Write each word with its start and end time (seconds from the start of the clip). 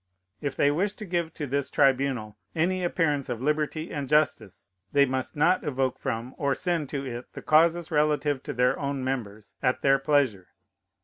If 0.41 0.55
they 0.55 0.71
wish 0.71 0.93
to 0.93 1.05
give 1.05 1.31
to 1.35 1.45
this 1.45 1.69
tribunal 1.69 2.35
any 2.55 2.83
appearance 2.83 3.29
of 3.29 3.39
liberty 3.39 3.91
and 3.91 4.09
justice, 4.09 4.67
they 4.93 5.05
must 5.05 5.35
not 5.35 5.63
evoke 5.63 5.99
from 5.99 6.33
or 6.39 6.55
send 6.55 6.89
to 6.89 7.05
it 7.05 7.31
the 7.33 7.43
causes 7.43 7.91
relative 7.91 8.41
to 8.45 8.53
their 8.53 8.79
own 8.79 9.03
members, 9.03 9.53
at 9.61 9.83
their 9.83 9.99
pleasure. 9.99 10.47